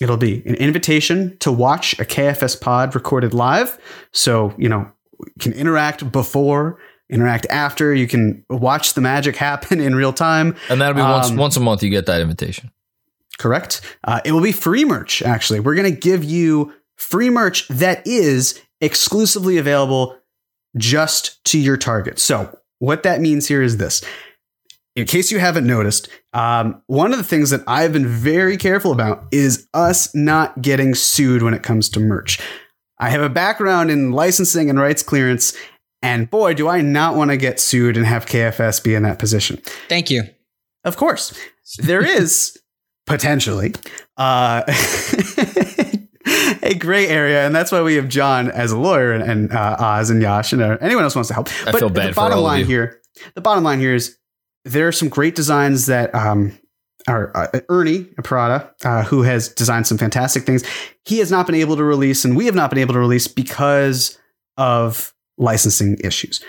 it'll 0.00 0.16
be 0.16 0.42
an 0.46 0.54
invitation 0.56 1.36
to 1.38 1.50
watch 1.52 1.98
a 1.98 2.04
KFS 2.04 2.60
pod 2.60 2.94
recorded 2.94 3.34
live. 3.34 3.78
So 4.12 4.54
you 4.58 4.68
know, 4.68 4.90
you 5.20 5.32
can 5.40 5.52
interact 5.52 6.10
before, 6.12 6.78
interact 7.10 7.46
after. 7.50 7.94
You 7.94 8.06
can 8.06 8.44
watch 8.48 8.94
the 8.94 9.00
magic 9.00 9.36
happen 9.48 9.80
in 9.80 9.94
real 9.94 10.12
time. 10.12 10.56
And 10.70 10.80
that'll 10.80 10.94
be 10.94 11.00
once 11.02 11.30
Um, 11.30 11.36
once 11.36 11.56
a 11.56 11.60
month. 11.60 11.82
You 11.82 11.90
get 11.90 12.06
that 12.06 12.20
invitation. 12.20 12.70
Correct. 13.38 13.80
Uh, 14.02 14.20
it 14.24 14.32
will 14.32 14.40
be 14.42 14.52
free 14.52 14.84
merch, 14.84 15.22
actually. 15.22 15.60
We're 15.60 15.76
going 15.76 15.92
to 15.94 16.00
give 16.00 16.24
you 16.24 16.72
free 16.96 17.30
merch 17.30 17.68
that 17.68 18.04
is 18.04 18.60
exclusively 18.80 19.58
available 19.58 20.18
just 20.76 21.42
to 21.44 21.58
your 21.58 21.76
target. 21.76 22.18
So, 22.18 22.58
what 22.80 23.04
that 23.04 23.20
means 23.20 23.46
here 23.46 23.62
is 23.62 23.76
this. 23.76 24.02
In 24.98 25.06
case 25.06 25.30
you 25.30 25.38
haven't 25.38 25.64
noticed, 25.64 26.08
um, 26.32 26.82
one 26.88 27.12
of 27.12 27.18
the 27.18 27.24
things 27.24 27.50
that 27.50 27.62
I've 27.68 27.92
been 27.92 28.08
very 28.08 28.56
careful 28.56 28.90
about 28.90 29.26
is 29.30 29.68
us 29.72 30.12
not 30.12 30.60
getting 30.60 30.92
sued 30.92 31.40
when 31.40 31.54
it 31.54 31.62
comes 31.62 31.88
to 31.90 32.00
merch. 32.00 32.40
I 32.98 33.10
have 33.10 33.22
a 33.22 33.28
background 33.28 33.92
in 33.92 34.10
licensing 34.10 34.68
and 34.68 34.76
rights 34.76 35.04
clearance, 35.04 35.56
and 36.02 36.28
boy, 36.28 36.54
do 36.54 36.66
I 36.68 36.80
not 36.80 37.14
want 37.14 37.30
to 37.30 37.36
get 37.36 37.60
sued 37.60 37.96
and 37.96 38.06
have 38.06 38.26
KFS 38.26 38.82
be 38.82 38.96
in 38.96 39.04
that 39.04 39.20
position. 39.20 39.62
Thank 39.88 40.10
you. 40.10 40.24
Of 40.82 40.96
course, 40.96 41.32
there 41.78 42.04
is 42.20 42.58
potentially 43.06 43.74
uh, 44.16 44.64
a 46.64 46.74
gray 46.74 47.06
area, 47.06 47.46
and 47.46 47.54
that's 47.54 47.70
why 47.70 47.82
we 47.82 47.94
have 47.94 48.08
John 48.08 48.50
as 48.50 48.72
a 48.72 48.76
lawyer 48.76 49.12
and, 49.12 49.22
and 49.22 49.52
uh, 49.52 49.76
Oz 49.78 50.10
and 50.10 50.20
Yash 50.20 50.52
and 50.52 50.60
uh, 50.60 50.76
anyone 50.80 51.04
else 51.04 51.14
wants 51.14 51.28
to 51.28 51.34
help. 51.34 51.50
I 51.68 51.78
feel 51.78 51.88
bad 51.88 52.08
the 52.08 52.14
for 52.14 52.16
bottom 52.16 52.38
all 52.38 52.44
of 52.44 52.50
line 52.50 52.60
you. 52.62 52.66
here, 52.66 53.00
the 53.36 53.40
bottom 53.40 53.62
line 53.62 53.78
here 53.78 53.94
is 53.94 54.17
there 54.64 54.88
are 54.88 54.92
some 54.92 55.08
great 55.08 55.34
designs 55.34 55.86
that 55.86 56.14
um, 56.14 56.58
are 57.06 57.34
uh, 57.36 57.60
Ernie 57.68 58.04
Prada, 58.22 58.72
uh, 58.84 59.04
who 59.04 59.22
has 59.22 59.48
designed 59.48 59.86
some 59.86 59.98
fantastic 59.98 60.44
things. 60.44 60.64
He 61.04 61.18
has 61.18 61.30
not 61.30 61.46
been 61.46 61.54
able 61.54 61.76
to 61.76 61.84
release, 61.84 62.24
and 62.24 62.36
we 62.36 62.46
have 62.46 62.54
not 62.54 62.70
been 62.70 62.78
able 62.78 62.94
to 62.94 63.00
release 63.00 63.28
because 63.28 64.18
of 64.56 65.14
licensing 65.36 65.96
issues. 66.02 66.42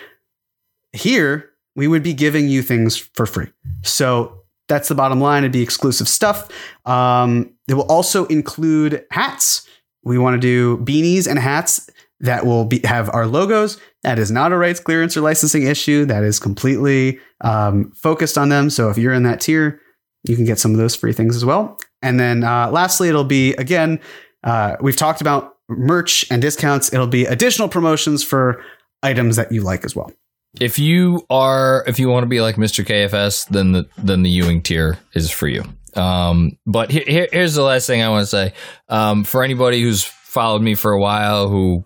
Here, 0.91 1.51
we 1.75 1.87
would 1.87 2.03
be 2.03 2.13
giving 2.13 2.49
you 2.49 2.61
things 2.61 2.97
for 2.97 3.25
free. 3.25 3.47
So 3.83 4.43
that's 4.67 4.89
the 4.89 4.95
bottom 4.95 5.21
line. 5.21 5.43
It'd 5.43 5.51
be 5.51 5.61
exclusive 5.61 6.07
stuff. 6.07 6.49
Um, 6.85 7.53
it 7.67 7.75
will 7.75 7.89
also 7.91 8.25
include 8.25 9.05
hats. 9.11 9.67
We 10.03 10.17
want 10.17 10.35
to 10.35 10.39
do 10.39 10.83
beanies 10.83 11.27
and 11.27 11.37
hats 11.37 11.89
that 12.19 12.45
will 12.45 12.65
be, 12.65 12.81
have 12.83 13.09
our 13.13 13.27
logos. 13.27 13.79
That 14.03 14.17
is 14.17 14.31
not 14.31 14.51
a 14.51 14.57
rights 14.57 14.79
clearance 14.79 15.17
or 15.17 15.21
licensing 15.21 15.63
issue. 15.63 16.05
That 16.05 16.23
is 16.23 16.39
completely 16.39 17.19
um, 17.41 17.91
focused 17.91 18.37
on 18.37 18.49
them. 18.49 18.69
So 18.69 18.89
if 18.89 18.97
you're 18.97 19.13
in 19.13 19.23
that 19.23 19.41
tier, 19.41 19.81
you 20.23 20.35
can 20.35 20.45
get 20.45 20.59
some 20.59 20.71
of 20.71 20.77
those 20.77 20.95
free 20.95 21.13
things 21.13 21.35
as 21.35 21.43
well. 21.43 21.77
And 22.01 22.19
then 22.19 22.43
uh, 22.43 22.69
lastly, 22.71 23.09
it'll 23.09 23.23
be 23.23 23.53
again, 23.53 23.99
uh, 24.43 24.77
we've 24.81 24.95
talked 24.95 25.21
about 25.21 25.57
merch 25.67 26.25
and 26.31 26.41
discounts. 26.41 26.93
It'll 26.93 27.07
be 27.07 27.25
additional 27.25 27.67
promotions 27.67 28.23
for 28.23 28.63
items 29.03 29.35
that 29.35 29.51
you 29.51 29.61
like 29.61 29.83
as 29.83 29.95
well. 29.95 30.11
If 30.59 30.79
you 30.79 31.25
are, 31.29 31.83
if 31.87 31.99
you 31.99 32.09
want 32.09 32.23
to 32.23 32.27
be 32.27 32.41
like 32.41 32.55
Mr. 32.55 32.83
KFS, 32.85 33.49
then 33.49 33.71
the 33.71 33.87
then 33.97 34.23
the 34.23 34.29
Ewing 34.31 34.63
tier 34.63 34.97
is 35.13 35.29
for 35.29 35.47
you. 35.47 35.63
Um, 35.95 36.57
but 36.65 36.89
here, 36.91 37.03
here, 37.05 37.27
here's 37.31 37.53
the 37.53 37.63
last 37.63 37.85
thing 37.85 38.01
I 38.01 38.09
want 38.09 38.23
to 38.23 38.27
say. 38.27 38.53
Um, 38.87 39.23
for 39.23 39.43
anybody 39.43 39.81
who's 39.81 40.03
followed 40.03 40.61
me 40.61 40.75
for 40.75 40.91
a 40.91 40.99
while, 40.99 41.49
who 41.49 41.85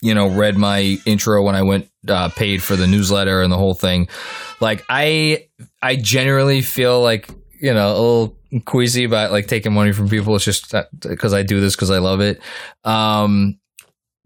you 0.00 0.14
know 0.14 0.28
read 0.28 0.56
my 0.56 0.98
intro 1.06 1.42
when 1.42 1.54
I 1.54 1.62
went 1.62 1.88
uh, 2.08 2.28
paid 2.30 2.62
for 2.62 2.76
the 2.76 2.86
newsletter 2.86 3.42
and 3.42 3.52
the 3.52 3.58
whole 3.58 3.74
thing, 3.74 4.08
like 4.60 4.84
I 4.88 5.48
I 5.82 5.96
generally 5.96 6.62
feel 6.62 7.02
like 7.02 7.30
you 7.60 7.72
know 7.72 7.88
a 7.88 7.94
little 7.94 8.38
queasy 8.64 9.04
about 9.04 9.32
like 9.32 9.46
taking 9.46 9.72
money 9.72 9.92
from 9.92 10.08
people. 10.08 10.34
It's 10.36 10.44
just 10.44 10.74
because 11.00 11.32
I 11.32 11.42
do 11.42 11.60
this 11.60 11.74
because 11.74 11.90
I 11.90 11.98
love 11.98 12.20
it. 12.20 12.40
Um, 12.84 13.58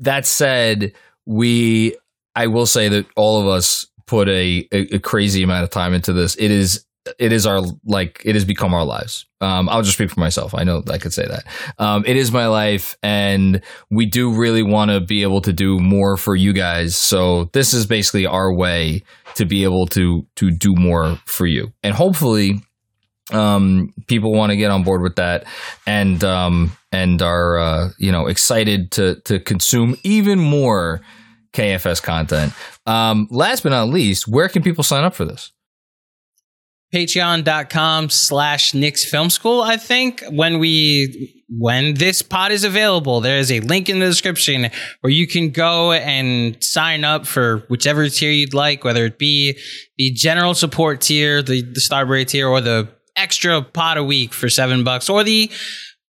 that 0.00 0.26
said, 0.26 0.92
we 1.26 1.96
I 2.34 2.46
will 2.46 2.66
say 2.66 2.88
that 2.88 3.06
all 3.16 3.40
of 3.40 3.48
us 3.48 3.86
put 4.06 4.28
a, 4.28 4.66
a, 4.72 4.96
a 4.96 4.98
crazy 4.98 5.42
amount 5.42 5.64
of 5.64 5.70
time 5.70 5.92
into 5.92 6.12
this. 6.12 6.34
It 6.36 6.50
is 6.50 6.84
it 7.18 7.32
is 7.32 7.46
our 7.46 7.60
like 7.84 8.20
it 8.24 8.34
has 8.34 8.44
become 8.44 8.74
our 8.74 8.84
lives. 8.84 9.26
Um, 9.40 9.68
I'll 9.68 9.82
just 9.82 9.94
speak 9.94 10.10
for 10.10 10.20
myself. 10.20 10.54
I 10.54 10.64
know 10.64 10.82
I 10.90 10.98
could 10.98 11.12
say 11.12 11.26
that. 11.26 11.44
Um, 11.78 12.04
it 12.06 12.16
is 12.16 12.32
my 12.32 12.46
life, 12.46 12.96
and 13.02 13.62
we 13.90 14.06
do 14.06 14.34
really 14.34 14.62
want 14.62 14.90
to 14.90 15.00
be 15.00 15.22
able 15.22 15.40
to 15.42 15.52
do 15.52 15.78
more 15.78 16.16
for 16.16 16.34
you 16.34 16.52
guys. 16.52 16.96
So 16.96 17.44
this 17.52 17.72
is 17.72 17.86
basically 17.86 18.26
our 18.26 18.52
way 18.52 19.02
to 19.36 19.44
be 19.44 19.64
able 19.64 19.86
to 19.88 20.26
to 20.36 20.50
do 20.50 20.74
more 20.74 21.18
for 21.26 21.46
you, 21.46 21.72
and 21.82 21.94
hopefully, 21.94 22.60
um, 23.32 23.94
people 24.06 24.32
want 24.32 24.50
to 24.50 24.56
get 24.56 24.70
on 24.70 24.82
board 24.82 25.02
with 25.02 25.16
that, 25.16 25.44
and 25.86 26.22
um, 26.24 26.72
and 26.92 27.22
are 27.22 27.58
uh, 27.58 27.88
you 27.98 28.12
know 28.12 28.26
excited 28.26 28.90
to 28.92 29.20
to 29.22 29.38
consume 29.38 29.96
even 30.02 30.38
more 30.38 31.00
KFS 31.52 32.02
content. 32.02 32.52
Um, 32.86 33.28
last 33.30 33.62
but 33.62 33.70
not 33.70 33.88
least, 33.88 34.28
where 34.28 34.48
can 34.48 34.62
people 34.62 34.84
sign 34.84 35.04
up 35.04 35.14
for 35.14 35.24
this? 35.24 35.52
patreon.com 36.92 38.10
slash 38.10 38.74
Knicks 38.74 39.04
Film 39.04 39.30
School, 39.30 39.60
I 39.62 39.76
think. 39.76 40.22
When 40.30 40.58
we 40.58 41.34
when 41.50 41.94
this 41.94 42.20
pod 42.20 42.52
is 42.52 42.64
available, 42.64 43.20
there 43.20 43.38
is 43.38 43.50
a 43.50 43.60
link 43.60 43.88
in 43.88 44.00
the 44.00 44.06
description 44.06 44.70
where 45.00 45.10
you 45.10 45.26
can 45.26 45.50
go 45.50 45.92
and 45.92 46.62
sign 46.62 47.04
up 47.04 47.26
for 47.26 47.64
whichever 47.68 48.08
tier 48.08 48.30
you'd 48.30 48.54
like, 48.54 48.84
whether 48.84 49.06
it 49.06 49.18
be 49.18 49.58
the 49.96 50.10
general 50.12 50.54
support 50.54 51.00
tier, 51.00 51.42
the, 51.42 51.62
the 51.62 51.80
Starbury 51.80 52.24
tier, 52.26 52.48
or 52.48 52.60
the 52.60 52.88
extra 53.16 53.62
pod 53.62 53.96
a 53.96 54.04
week 54.04 54.34
for 54.34 54.48
seven 54.48 54.84
bucks, 54.84 55.08
or 55.08 55.24
the 55.24 55.50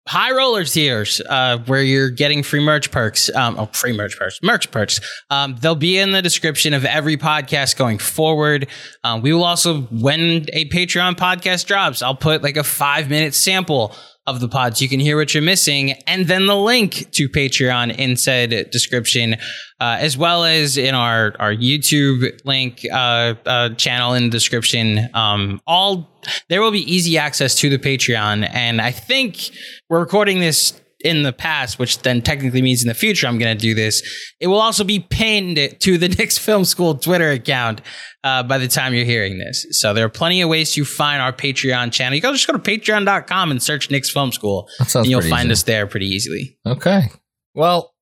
high 0.07 0.31
Rollers 0.33 0.73
tiers 0.73 1.21
uh, 1.29 1.59
where 1.67 1.83
you're 1.83 2.11
getting 2.11 2.43
free 2.43 2.61
merch 2.61 2.91
perks 2.91 3.35
um, 3.35 3.57
oh 3.59 3.67
free 3.73 3.97
merch 3.97 4.19
perks 4.19 4.39
merch 4.43 4.71
perks. 4.71 5.01
Um, 5.31 5.57
they'll 5.61 5.75
be 5.75 5.99
in 5.99 6.13
the 6.13 6.23
description 6.23 6.75
of 6.75 6.85
every 6.85 7.17
podcast 7.17 7.77
going 7.77 7.99
forward. 7.99 8.69
Um, 9.05 9.23
we 9.23 9.33
will 9.33 9.45
also 9.45 9.83
when 9.83 10.47
a 10.53 10.69
patreon 10.69 11.17
podcast 11.17 11.67
drops 11.67 12.03
i'll 12.03 12.15
put 12.15 12.43
like 12.43 12.57
a 12.57 12.65
five 12.65 13.09
minute 13.09 13.35
sample 13.35 13.95
of 14.27 14.41
the 14.41 14.49
pods. 14.49 14.83
You 14.83 14.89
can 14.89 15.01
hear 15.01 15.17
what 15.17 15.35
you're 15.35 15.43
missing. 15.43 15.93
And 16.07 16.27
then 16.27 16.47
the 16.47 16.57
link 16.57 17.11
to 17.13 17.29
patreon 17.29 17.97
in 17.97 18.17
said 18.17 18.71
description 18.71 19.35
uh, 19.81 19.99
as 20.01 20.17
well 20.17 20.45
as 20.45 20.77
in 20.77 20.95
our 20.95 21.35
our 21.39 21.55
youtube 21.55 22.41
link 22.45 22.85
uh, 22.93 23.35
uh, 23.45 23.71
channel 23.71 24.15
in 24.15 24.25
the 24.25 24.31
description. 24.31 25.09
Um, 25.15 25.61
all 25.67 26.11
there 26.49 26.61
will 26.61 26.73
be 26.73 26.93
easy 26.93 27.19
access 27.19 27.55
to 27.57 27.71
the 27.71 27.79
patreon. 27.79 28.49
And 28.53 28.81
i 28.81 28.91
think 28.91 29.51
we're 29.89 30.01
recording 30.01 30.41
this 30.41 30.81
in 31.01 31.23
the 31.23 31.33
past, 31.33 31.79
which 31.79 32.01
then 32.01 32.23
technically 32.23 32.63
means 32.63 32.83
in 32.83 32.89
the 32.89 32.95
future 32.95 33.27
I'm 33.27 33.39
going 33.39 33.57
to 33.57 33.61
do 33.61 33.75
this. 33.75 34.03
It 34.41 34.47
will 34.47 34.61
also 34.61 34.85
be 34.85 35.01
pinned 35.01 35.77
to 35.81 35.99
the 35.99 36.09
Knicks 36.19 36.39
Film 36.39 36.65
School 36.65 36.95
Twitter 36.95 37.31
account 37.31 37.81
uh, 38.25 38.43
by 38.43 38.59
the 38.59 38.69
time 38.69 38.95
you're 38.95 39.05
hearing 39.05 39.39
this. 39.39 39.67
So 39.71 39.95
there 39.95 40.05
are 40.05 40.11
plenty 40.11 40.41
of 40.43 40.49
ways 40.49 40.73
to 40.73 40.85
find 40.85 41.21
our 41.21 41.33
Patreon 41.33 41.93
channel. 41.93 42.15
You 42.15 42.23
can 42.23 42.33
just 42.33 42.47
go 42.47 42.55
to 42.55 42.59
patreon.com 42.59 43.51
and 43.51 43.63
search 43.63 43.91
Knicks 43.91 44.11
Film 44.11 44.33
School. 44.33 44.69
And 44.95 45.07
you'll 45.07 45.23
find 45.23 45.47
easy. 45.47 45.53
us 45.53 45.63
there 45.65 45.87
pretty 45.87 46.07
easily. 46.07 46.59
Okay. 46.67 47.09
Well, 47.55 47.95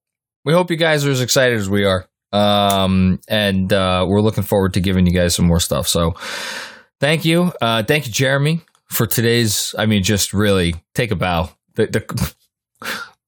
we 0.45 0.53
hope 0.53 0.71
you 0.71 0.77
guys 0.77 1.05
are 1.05 1.11
as 1.11 1.21
excited 1.21 1.59
as 1.59 1.69
we 1.69 1.85
are. 1.85 2.07
Um, 2.33 3.21
and 3.29 3.73
uh, 3.73 4.07
we're 4.09 4.21
looking 4.21 4.43
forward 4.43 4.75
to 4.75 4.81
giving 4.81 5.07
you 5.07 5.13
guys 5.13 5.35
some 5.35 5.47
more 5.47 5.61
stuff. 5.61 5.87
So 5.87 6.15
thank 7.01 7.25
you. 7.25 7.53
Uh, 7.61 7.83
thank 7.83 8.07
you, 8.07 8.13
Jeremy, 8.13 8.63
for 8.89 9.07
today's, 9.07 9.75
I 9.79 9.87
mean, 9.87 10.03
just 10.03 10.33
really 10.33 10.75
take 10.95 11.11
a 11.11 11.17
bow. 11.17 11.51
The, 11.75 11.87
the 11.87 12.35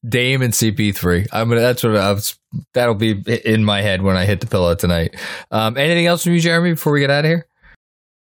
Dame 0.07 0.43
and 0.43 0.53
CP3. 0.53 1.29
I'm 1.33 1.49
gonna. 1.49 1.61
That's 1.61 1.83
what 1.83 1.97
I 1.97 2.13
was. 2.13 2.39
That'll 2.75 2.95
be 2.95 3.23
in 3.45 3.65
my 3.65 3.83
head 3.83 4.03
when 4.03 4.17
I 4.17 4.25
hit 4.25 4.41
the 4.41 4.47
pillow 4.47 4.75
tonight. 4.75 5.17
Um, 5.51 5.77
anything 5.77 6.07
else 6.07 6.23
from 6.23 6.33
you, 6.33 6.41
Jeremy, 6.41 6.73
before 6.73 6.93
we 6.93 7.01
get 7.01 7.11
out 7.11 7.25
of 7.25 7.29
here? 7.29 7.47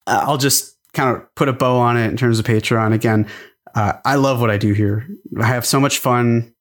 Uh, 0.06 0.24
I'll 0.24 0.38
just 0.38 0.78
kind 0.94 1.16
of 1.16 1.36
put 1.36 1.50
a 1.50 1.54
bow 1.54 1.78
on 1.78 1.98
it 1.98 2.08
in 2.08 2.18
terms 2.18 2.40
of 2.40 2.46
Patreon. 2.46 2.94
Again, 2.94 3.28
uh, 3.76 3.94
I 4.06 4.16
love 4.16 4.42
what 4.42 4.50
I 4.50 4.58
do 4.58 4.74
here. 4.74 5.08
I 5.40 5.46
have 5.46 5.66
so 5.66 5.80
much 5.80 6.00
fun 6.00 6.54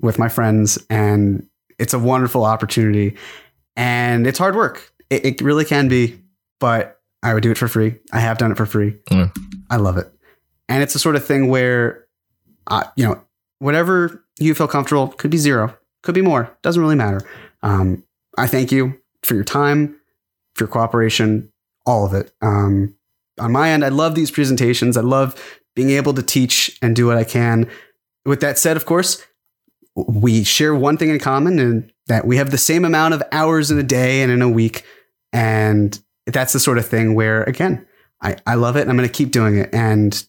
with 0.00 0.18
my 0.18 0.28
friends, 0.28 0.78
and 0.90 1.46
it's 1.78 1.94
a 1.94 1.98
wonderful 1.98 2.44
opportunity. 2.44 3.16
And 3.76 4.26
it's 4.26 4.38
hard 4.38 4.56
work. 4.56 4.92
It, 5.10 5.24
it 5.24 5.40
really 5.40 5.64
can 5.64 5.88
be, 5.88 6.20
but 6.58 7.00
I 7.22 7.34
would 7.34 7.42
do 7.42 7.50
it 7.50 7.58
for 7.58 7.68
free. 7.68 7.96
I 8.12 8.20
have 8.20 8.38
done 8.38 8.50
it 8.52 8.56
for 8.56 8.66
free. 8.66 8.98
Mm. 9.10 9.36
I 9.70 9.76
love 9.76 9.96
it, 9.98 10.12
and 10.68 10.82
it's 10.82 10.92
the 10.92 10.98
sort 10.98 11.16
of 11.16 11.24
thing 11.24 11.48
where, 11.48 12.06
uh, 12.66 12.84
you 12.96 13.04
know, 13.04 13.22
whatever 13.58 14.24
you 14.38 14.54
feel 14.54 14.68
comfortable 14.68 15.08
could 15.08 15.30
be 15.30 15.36
zero, 15.36 15.76
could 16.02 16.14
be 16.14 16.22
more. 16.22 16.56
Doesn't 16.62 16.80
really 16.82 16.96
matter. 16.96 17.20
Um, 17.62 18.04
I 18.36 18.46
thank 18.46 18.72
you 18.72 19.00
for 19.22 19.34
your 19.34 19.44
time, 19.44 19.98
for 20.54 20.64
your 20.64 20.68
cooperation, 20.68 21.52
all 21.86 22.06
of 22.06 22.14
it. 22.14 22.32
Um, 22.42 22.96
on 23.38 23.52
my 23.52 23.70
end, 23.70 23.84
I 23.84 23.88
love 23.88 24.14
these 24.14 24.30
presentations. 24.30 24.96
I 24.96 25.00
love 25.00 25.34
being 25.74 25.90
able 25.90 26.14
to 26.14 26.22
teach 26.22 26.78
and 26.82 26.94
do 26.94 27.06
what 27.06 27.16
I 27.16 27.24
can. 27.24 27.68
With 28.24 28.40
that 28.40 28.58
said, 28.58 28.76
of 28.76 28.86
course, 28.86 29.24
we 29.96 30.44
share 30.44 30.74
one 30.74 30.96
thing 30.96 31.10
in 31.10 31.18
common 31.18 31.58
and 31.58 31.92
that 32.06 32.26
we 32.26 32.36
have 32.36 32.50
the 32.50 32.58
same 32.58 32.84
amount 32.84 33.14
of 33.14 33.22
hours 33.32 33.70
in 33.70 33.78
a 33.78 33.82
day 33.82 34.22
and 34.22 34.30
in 34.30 34.42
a 34.42 34.48
week. 34.48 34.84
And 35.32 35.98
that's 36.26 36.52
the 36.52 36.60
sort 36.60 36.78
of 36.78 36.86
thing 36.86 37.14
where 37.14 37.42
again, 37.44 37.86
I, 38.20 38.36
I 38.46 38.54
love 38.54 38.76
it 38.76 38.82
and 38.82 38.90
I'm 38.90 38.96
going 38.96 39.08
to 39.08 39.12
keep 39.12 39.30
doing 39.30 39.58
it. 39.58 39.72
And 39.72 40.26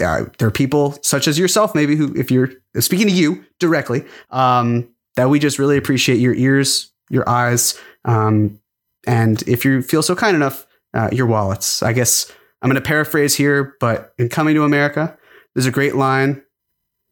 uh, 0.00 0.24
there 0.38 0.48
are 0.48 0.52
people 0.52 0.98
such 1.02 1.28
as 1.28 1.38
yourself, 1.38 1.74
maybe 1.74 1.96
who, 1.96 2.14
if 2.16 2.30
you're 2.30 2.50
speaking 2.80 3.06
to 3.06 3.12
you 3.12 3.44
directly, 3.60 4.04
um, 4.30 4.88
that 5.16 5.28
we 5.28 5.38
just 5.38 5.58
really 5.58 5.76
appreciate 5.76 6.18
your 6.18 6.34
ears, 6.34 6.92
your 7.10 7.28
eyes, 7.28 7.78
um, 8.04 8.58
and 9.06 9.42
if 9.42 9.64
you 9.64 9.82
feel 9.82 10.02
so 10.02 10.16
kind 10.16 10.34
enough, 10.34 10.66
uh, 10.94 11.08
your 11.12 11.26
wallets. 11.26 11.82
I 11.82 11.92
guess 11.92 12.30
I'm 12.62 12.70
going 12.70 12.80
to 12.80 12.86
paraphrase 12.86 13.34
here, 13.34 13.76
but 13.80 14.14
in 14.18 14.28
Coming 14.28 14.54
to 14.54 14.64
America, 14.64 15.16
there's 15.54 15.66
a 15.66 15.70
great 15.70 15.94
line. 15.94 16.42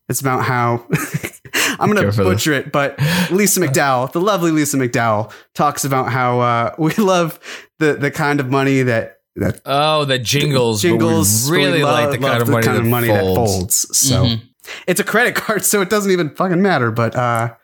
It's 0.09 0.21
about 0.21 0.45
how 0.45 0.87
I'm 1.79 1.93
going 1.93 2.11
to 2.11 2.17
butcher 2.17 2.53
it, 2.53 2.73
but 2.73 2.99
Lisa 3.31 3.61
McDowell, 3.61 4.13
the 4.13 4.21
lovely 4.21 4.51
Lisa 4.51 4.77
McDowell, 4.77 5.33
talks 5.55 5.85
about 5.85 6.11
how 6.11 6.41
uh, 6.41 6.75
we 6.79 6.95
love 6.95 7.39
the 7.79 7.95
the 7.95 8.11
kind 8.11 8.41
of 8.41 8.51
money 8.51 8.83
that 8.83 9.19
that 9.37 9.61
Oh, 9.65 10.05
the 10.05 10.19
jingles. 10.19 10.83
jingles. 10.83 11.47
But 11.49 11.53
we 11.53 11.65
really 11.65 11.79
we 11.79 11.85
like 11.85 12.11
the 12.11 12.19
kind 12.19 12.39
love 12.39 12.43
of 12.43 12.49
money, 12.51 12.67
that, 12.67 12.83
money 12.85 13.09
folds. 13.09 13.83
that 13.83 13.95
folds. 13.95 13.99
So 13.99 14.25
Mhm. 14.27 14.43
it's 14.87 15.01
a 15.01 15.05
credit 15.05 15.35
card, 15.43 15.65
so 15.65 15.81
it 15.81 15.91
doesn't 15.91 16.11
even 16.11 16.31
fucking 16.35 16.61
matter. 16.61 16.91
But 16.91 17.17
uh, 17.17 17.55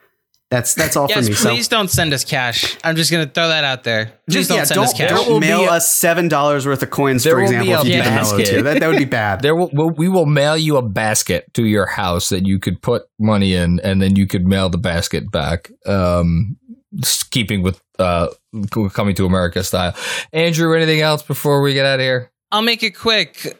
that's 0.49 0.73
that's 0.73 0.95
all 0.97 1.05
Yes, 1.07 1.25
for 1.25 1.29
me. 1.31 1.35
So 1.35 1.49
please 1.51 1.67
don't 1.67 1.89
send 1.91 2.11
us 2.11 2.23
cash. 2.23 2.75
I'm 2.83 2.95
just 2.95 3.11
gonna 3.11 3.27
throw 3.27 3.49
that 3.49 3.63
out 3.63 3.83
there. 3.83 4.05
Please 4.27 4.33
just 4.33 4.49
don't 4.49 4.57
yeah, 4.57 4.63
send 4.63 4.79
us 4.81 4.93
don't, 4.93 5.07
cash. 5.09 5.25
Don't 5.27 5.39
mail 5.39 5.61
a- 5.65 5.73
us 5.73 5.91
seven 5.91 6.27
dollars 6.27 6.65
worth 6.65 6.81
of 6.81 6.89
coins, 6.89 7.23
There 7.23 7.33
for 7.35 7.41
example. 7.43 7.71
a 7.75 7.79
If 7.81 7.85
you 7.85 7.91
did 7.93 7.99
mail 7.99 8.07
it 8.07 8.15
basket. 8.15 8.63
That, 8.63 8.79
that 8.79 8.87
would 8.87 8.97
be 8.97 9.05
bad. 9.05 9.41
There 9.43 9.55
will 9.55 9.69
we'll, 9.71 10.25
mail 10.25 10.57
you 10.57 10.77
a 10.77 10.81
basket 10.81 11.53
to 11.53 11.65
your 11.65 11.85
house 11.85 12.29
that 12.29 12.47
you 12.47 12.57
could 12.57 12.81
put 12.81 13.03
money 13.19 13.53
in, 13.53 13.79
and 13.83 14.01
then 14.01 14.15
you 14.15 14.25
could 14.25 14.45
mail 14.47 14.69
the 14.69 14.79
basket 14.79 15.29
back. 15.31 15.69
Um, 15.85 16.57
just 16.67 16.68
keeping 17.31 17.61
with 17.61 17.81
uh, 17.97 18.27
coming 18.91 19.15
to 19.15 19.25
America 19.25 19.63
style. 19.63 19.95
Andrew, 20.33 20.75
anything 20.75 21.01
else 21.01 21.21
before 21.23 21.61
we 21.61 21.73
get 21.73 21.85
out 21.85 21.99
of 21.99 22.03
here? 22.03 22.31
I'll 22.51 22.61
make 22.61 22.83
it 22.83 22.91
quick. 22.91 23.57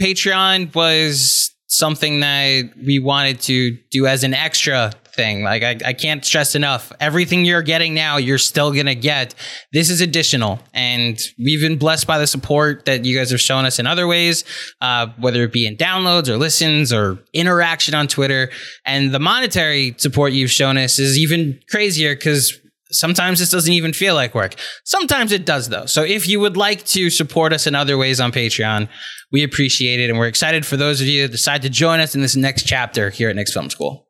Patreon 0.00 0.74
was 0.74 1.54
something 1.68 2.20
that 2.20 2.70
we 2.84 2.98
wanted 2.98 3.40
to 3.40 3.76
do 3.90 4.06
as 4.06 4.24
an 4.24 4.34
extra 4.34 4.92
thing. 5.16 5.42
Like 5.42 5.62
I, 5.62 5.76
I 5.84 5.92
can't 5.94 6.24
stress 6.24 6.54
enough. 6.54 6.92
Everything 7.00 7.44
you're 7.44 7.62
getting 7.62 7.94
now, 7.94 8.18
you're 8.18 8.38
still 8.38 8.72
gonna 8.72 8.94
get. 8.94 9.34
This 9.72 9.90
is 9.90 10.00
additional, 10.00 10.60
and 10.74 11.18
we've 11.38 11.60
been 11.60 11.78
blessed 11.78 12.06
by 12.06 12.18
the 12.18 12.26
support 12.26 12.84
that 12.84 13.04
you 13.04 13.16
guys 13.16 13.30
have 13.30 13.40
shown 13.40 13.64
us 13.64 13.78
in 13.78 13.86
other 13.86 14.06
ways, 14.06 14.44
uh, 14.80 15.08
whether 15.18 15.42
it 15.42 15.52
be 15.52 15.66
in 15.66 15.76
downloads 15.76 16.28
or 16.28 16.36
listens 16.36 16.92
or 16.92 17.18
interaction 17.32 17.94
on 17.94 18.06
Twitter. 18.06 18.50
And 18.84 19.12
the 19.12 19.18
monetary 19.18 19.94
support 19.96 20.32
you've 20.32 20.50
shown 20.50 20.76
us 20.76 20.98
is 20.98 21.18
even 21.18 21.60
crazier 21.68 22.14
because 22.14 22.60
sometimes 22.96 23.38
this 23.38 23.50
doesn't 23.50 23.72
even 23.72 23.92
feel 23.92 24.14
like 24.14 24.34
work. 24.34 24.54
Sometimes 24.84 25.32
it 25.32 25.46
does, 25.46 25.68
though. 25.68 25.86
So 25.86 26.02
if 26.02 26.28
you 26.28 26.40
would 26.40 26.56
like 26.56 26.84
to 26.86 27.10
support 27.10 27.52
us 27.52 27.66
in 27.66 27.74
other 27.74 27.98
ways 27.98 28.20
on 28.20 28.32
Patreon, 28.32 28.88
we 29.32 29.42
appreciate 29.42 30.00
it. 30.00 30.10
And 30.10 30.18
we're 30.18 30.28
excited 30.28 30.64
for 30.64 30.76
those 30.76 31.00
of 31.00 31.06
you 31.06 31.22
that 31.22 31.32
decide 31.32 31.62
to 31.62 31.70
join 31.70 32.00
us 32.00 32.14
in 32.14 32.22
this 32.22 32.36
next 32.36 32.64
chapter 32.64 33.10
here 33.10 33.28
at 33.28 33.36
Knicks 33.36 33.52
Film 33.52 33.70
School. 33.70 34.08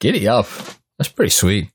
Giddy 0.00 0.26
up. 0.28 0.46
That's 0.98 1.10
pretty 1.10 1.30
sweet. 1.30 1.70